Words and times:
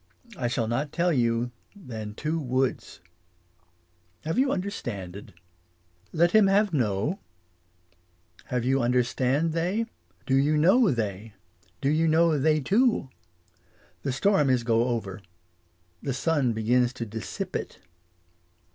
I 0.35 0.47
shall 0.47 0.67
not 0.67 0.91
tell 0.91 1.13
you 1.13 1.51
than 1.75 2.15
two 2.15 2.39
woods. 2.39 3.01
Have 4.23 4.39
you 4.39 4.51
understanded? 4.51 5.35
Let 6.11 6.31
him 6.31 6.47
have 6.47 6.73
know? 6.73 7.19
Have 8.45 8.65
you 8.65 8.81
understand 8.81 9.53
they? 9.53 9.85
Do 10.25 10.35
you 10.35 10.57
know 10.57 10.89
they? 10.89 11.35
Do 11.81 11.89
you 11.91 12.07
know 12.07 12.39
they 12.39 12.61
to? 12.61 13.11
The 14.01 14.11
storm 14.11 14.49
is 14.49 14.63
go 14.63 14.85
over. 14.87 15.21
The 16.01 16.15
sun 16.15 16.53
begins 16.53 16.93
to 16.93 17.05
dissipe 17.05 17.55
it. 17.55 17.77